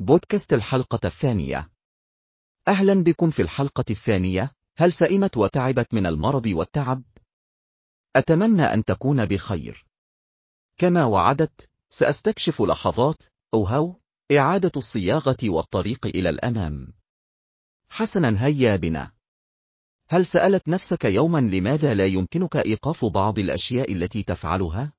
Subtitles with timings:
[0.00, 1.70] بودكاست الحلقة الثانية.
[2.68, 4.52] أهلا بكم في الحلقة الثانية.
[4.76, 7.02] هل سئمت وتعبت من المرض والتعب؟
[8.16, 9.86] أتمنى أن تكون بخير.
[10.76, 13.22] كما وعدت سأستكشف لحظات
[13.54, 13.96] أو هو
[14.32, 16.92] إعادة الصياغة والطريق إلى الأمام.
[17.90, 19.12] حسنا هيا بنا.
[20.08, 24.92] هل سألت نفسك يوما لماذا لا يمكنك إيقاف بعض الأشياء التي تفعلها؟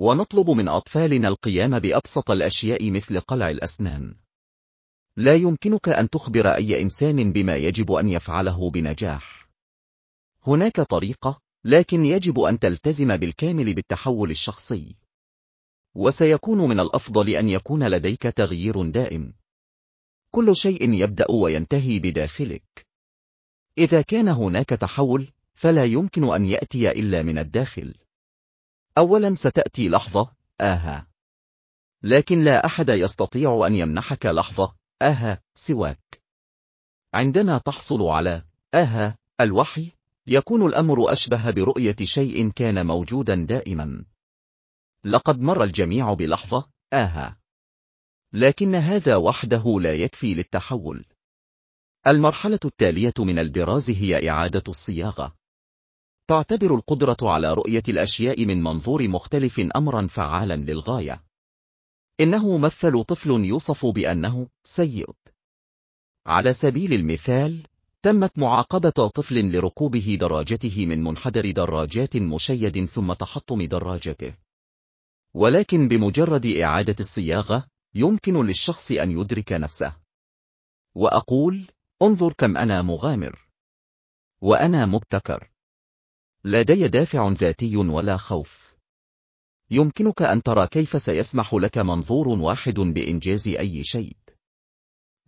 [0.00, 4.14] ونطلب من أطفالنا القيام بأبسط الأشياء مثل قلع الأسنان.
[5.16, 9.48] لا يمكنك أن تخبر أي إنسان بما يجب أن يفعله بنجاح.
[10.46, 14.96] هناك طريقة، لكن يجب أن تلتزم بالكامل بالتحول الشخصي.
[15.94, 19.34] وسيكون من الأفضل أن يكون لديك تغيير دائم.
[20.30, 22.86] كل شيء يبدأ وينتهي بداخلك.
[23.78, 27.94] إذا كان هناك تحول، فلا يمكن أن يأتي إلا من الداخل.
[28.98, 30.32] أولا ستأتي لحظة.
[30.60, 31.06] آها.
[32.02, 34.74] لكن لا أحد يستطيع أن يمنحك لحظة.
[35.02, 36.22] آها سواك.
[37.14, 38.44] عندما تحصل على.
[38.74, 39.92] آها الوحي.
[40.26, 44.04] يكون الأمر أشبه برؤية شيء كان موجودا دائما.
[45.04, 46.70] لقد مر الجميع بلحظة.
[46.92, 47.40] آها.
[48.32, 51.04] لكن هذا وحده لا يكفي للتحول.
[52.06, 55.39] المرحلة التالية من البراز هي إعادة الصياغة.
[56.30, 61.24] تعتبر القدرة على رؤية الأشياء من منظور مختلف أمرا فعالا للغاية.
[62.20, 65.10] إنه مثل طفل يوصف بأنه سيء.
[66.26, 67.66] على سبيل المثال،
[68.02, 74.34] تمت معاقبة طفل لركوبه دراجته من منحدر دراجات مشيد ثم تحطم دراجته.
[75.34, 77.64] ولكن بمجرد إعادة الصياغة،
[77.94, 79.96] يمكن للشخص أن يدرك نفسه.
[80.94, 81.68] وأقول،
[82.02, 83.48] انظر كم أنا مغامر.
[84.40, 85.49] وأنا مبتكر.
[86.44, 88.74] لدي دافع ذاتي ولا خوف.
[89.70, 94.16] يمكنك أن ترى كيف سيسمح لك منظور واحد بإنجاز أي شيء.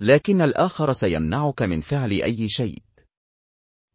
[0.00, 2.82] لكن الآخر سيمنعك من فعل أي شيء.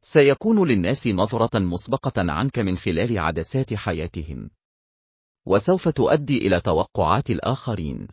[0.02, 4.50] سيكون للناس نظرة مسبقة عنك من خلال عدسات حياتهم.
[5.46, 8.08] وسوف تؤدي إلى توقعات الآخرين.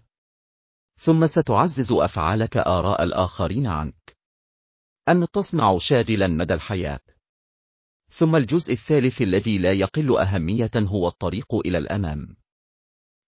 [1.00, 4.16] ثم ستعزز أفعالك آراء الآخرين عنك.
[5.08, 7.13] أن تصنع شاغلا مدى الحياة.
[8.14, 12.36] ثم الجزء الثالث الذي لا يقل أهمية هو الطريق إلى الأمام.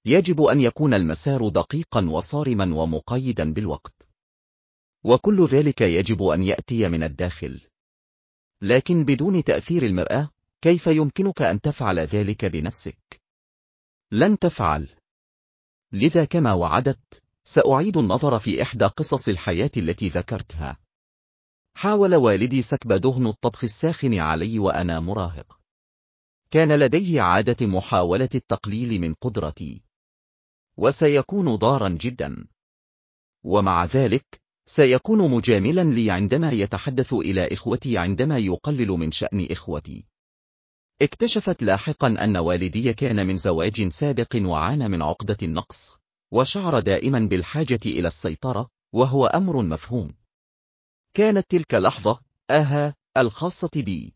[0.04, 4.08] يجب أن يكون المسار دقيقا وصارما ومقيدا بالوقت.
[5.04, 7.60] وكل ذلك يجب أن يأتي من الداخل.
[8.62, 10.30] لكن بدون تأثير المرأة،
[10.62, 13.20] كيف يمكنك أن تفعل ذلك بنفسك؟
[14.12, 14.88] لن تفعل.
[15.92, 20.85] لذا كما وعدت، سأعيد النظر في إحدى قصص الحياة التي ذكرتها.
[21.76, 25.58] حاول والدي سكب دهن الطبخ الساخن علي وأنا مراهق.
[26.50, 29.82] كان لديه عادة محاولة التقليل من قدرتي.
[30.76, 32.46] وسيكون ضارا جدا.
[33.44, 40.04] ومع ذلك، سيكون مجاملا لي عندما يتحدث إلى إخوتي عندما يقلل من شأن إخوتي.
[41.02, 45.96] اكتشفت لاحقا أن والدي كان من زواج سابق وعانى من عقدة النقص،
[46.30, 50.25] وشعر دائما بالحاجة إلى السيطرة، وهو أمر مفهوم.
[51.16, 54.14] كانت تلك لحظة آها الخاصة بي.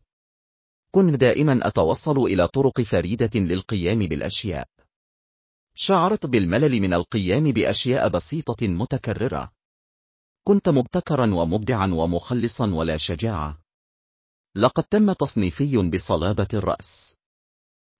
[0.91, 4.67] كنت دائما أتوصل إلى طرق فريدة للقيام بالأشياء.
[5.75, 9.51] شعرت بالملل من القيام بأشياء بسيطة متكررة.
[10.43, 13.61] كنت مبتكرا ومبدعا ومخلصا ولا شجاعة.
[14.55, 17.15] لقد تم تصنيفي بصلابة الرأس.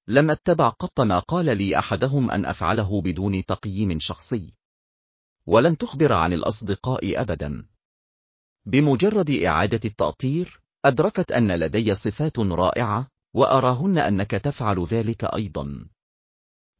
[0.07, 4.53] لم أتبع قط ما قال لي أحدهم أن أفعله بدون تقييم شخصي.
[5.45, 7.71] ولن تخبر عن الأصدقاء أبدا.
[8.65, 15.85] بمجرد إعادة التأطير، أدركت أن لدي صفات رائعة، وأراهن أنك تفعل ذلك أيضا.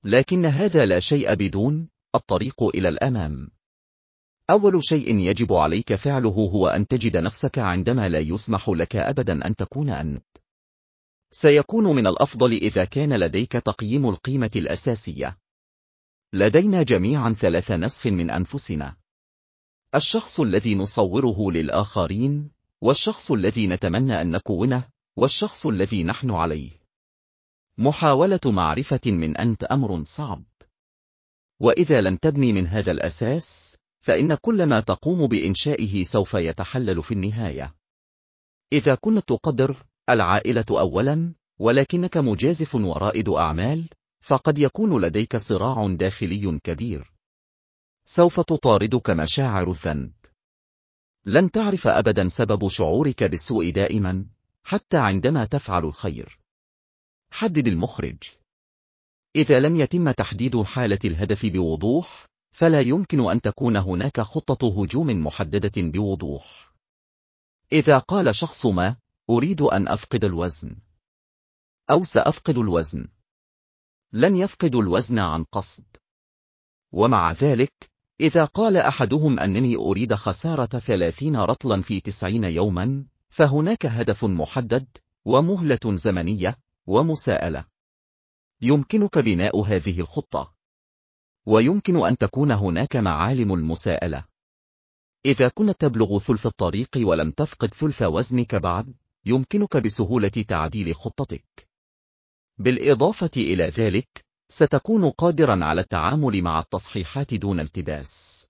[0.04, 3.52] لكن هذا لا شيء بدون الطريق إلى الأمام.
[4.50, 9.56] أول شيء يجب عليك فعله هو أن تجد نفسك عندما لا يسمح لك أبدا أن
[9.56, 10.26] تكون أنت.
[11.32, 15.38] سيكون من الأفضل إذا كان لديك تقييم القيمة الأساسية.
[16.34, 19.01] لدينا جميعا ثلاث نسخ من أنفسنا.
[19.96, 22.52] الشخص الذي نصوره للآخرين،
[22.82, 24.84] والشخص الذي نتمنى أن نكونه،
[25.16, 26.72] والشخص الذي نحن عليه.
[27.78, 30.44] محاولة معرفة من أنت أمر صعب.
[31.60, 37.76] وإذا لم تبني من هذا الأساس، فإن كل ما تقوم بإنشائه سوف يتحلل في النهاية.
[38.74, 43.90] إذا كنت تقدر العائلة أولا، ولكنك مجازف ورائد أعمال،
[44.22, 47.11] فقد يكون لديك صراع داخلي كبير.
[48.16, 50.12] سوف تطاردك مشاعر الذنب.
[51.26, 54.26] لن تعرف أبدا سبب شعورك بالسوء دائما،
[54.64, 56.40] حتى عندما تفعل الخير.
[57.32, 58.18] حدد المخرج.
[59.36, 65.72] إذا لم يتم تحديد حالة الهدف بوضوح، فلا يمكن أن تكون هناك خطة هجوم محددة
[65.78, 66.74] بوضوح.
[67.72, 68.96] إذا قال شخص ما،
[69.30, 70.76] أريد أن أفقد الوزن.
[71.90, 73.08] أو سأفقد الوزن.
[74.14, 75.86] لن يفقد الوزن عن قصد.
[76.92, 77.91] ومع ذلك،
[78.22, 84.88] إذا قال أحدهم أنني أريد خسارة ثلاثين رطلا في تسعين يوما، فهناك هدف محدد،
[85.26, 86.58] ومهلة زمنية،
[86.88, 87.66] ومساءلة.
[88.62, 90.54] يمكنك بناء هذه الخطة.
[91.46, 94.26] ويمكن أن تكون هناك معالم المساءلة.
[95.26, 98.94] إذا كنت تبلغ ثلث الطريق ولم تفقد ثلث وزنك بعد،
[99.26, 101.68] يمكنك بسهولة تعديل خطتك.
[102.58, 108.46] بالإضافة إلى ذلك، ستكون قادرا على التعامل مع التصحيحات دون التباس.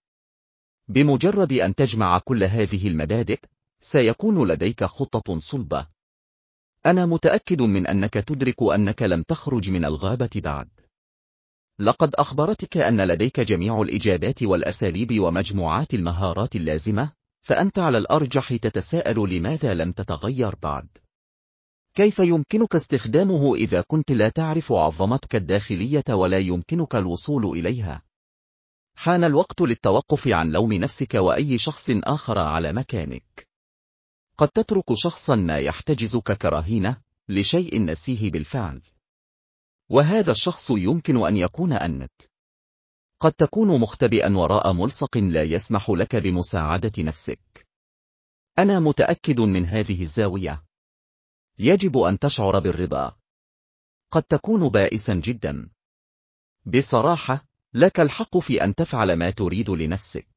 [0.87, 3.39] بمجرد أن تجمع كل هذه المبادئ،
[3.81, 5.87] سيكون لديك خطة صلبة.
[6.85, 10.69] أنا متأكد من أنك تدرك أنك لم تخرج من الغابة بعد.
[11.79, 17.11] لقد أخبرتك أن لديك جميع الإجابات والأساليب ومجموعات المهارات اللازمة،
[17.41, 20.87] فأنت على الأرجح تتساءل لماذا لم تتغير بعد.
[21.93, 28.01] كيف يمكنك استخدامه إذا كنت لا تعرف عظمتك الداخلية ولا يمكنك الوصول إليها؟
[28.95, 33.47] حان الوقت للتوقف عن لوم نفسك وأي شخص آخر على مكانك.
[34.37, 38.81] قد تترك شخصا ما يحتجزك كرهينة لشيء نسيه بالفعل.
[39.89, 42.21] وهذا الشخص يمكن أن يكون أنت.
[43.19, 47.67] قد تكون مختبئا وراء ملصق لا يسمح لك بمساعدة نفسك.
[48.59, 50.70] أنا متأكد من هذه الزاوية.
[51.59, 53.17] يجب أن تشعر بالرضا.
[54.11, 55.69] قد تكون بائسا جدا.
[56.65, 60.27] بصراحة، لك الحق في أن تفعل ما تريد لنفسك.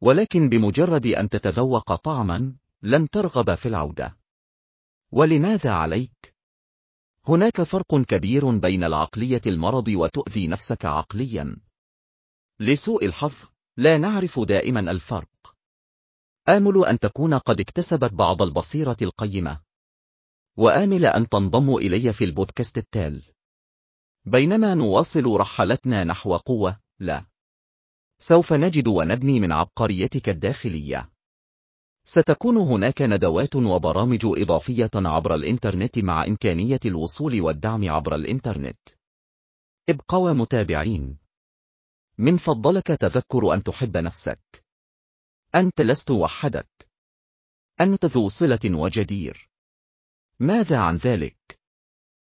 [0.00, 4.18] ولكن بمجرد أن تتذوق طعما، لن ترغب في العودة.
[5.10, 6.34] ولماذا عليك؟
[7.28, 11.56] هناك فرق كبير بين العقلية المرض وتؤذي نفسك عقليا.
[12.60, 13.34] لسوء الحظ،
[13.76, 15.56] لا نعرف دائما الفرق.
[16.48, 19.67] آمل أن تكون قد اكتسبت بعض البصيرة القيمة.
[20.58, 23.22] وآمل أن تنضم إلي في البودكاست التال.
[24.24, 27.26] بينما نواصل رحلتنا نحو قوة، لا.
[28.18, 31.10] سوف نجد ونبني من عبقريتك الداخلية.
[32.04, 38.78] ستكون هناك ندوات وبرامج إضافية عبر الإنترنت مع إمكانية الوصول والدعم عبر الإنترنت.
[39.88, 41.18] ابقوا متابعين.
[42.18, 44.64] من فضلك تذكر أن تحب نفسك.
[45.54, 46.88] أنت لست وحدك.
[47.80, 49.48] أنت ذو صلة وجدير.
[50.40, 51.57] ماذا عن ذلك؟